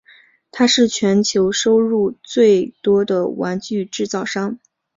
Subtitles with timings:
[0.49, 4.57] 它是全球收入最多的玩具制造商。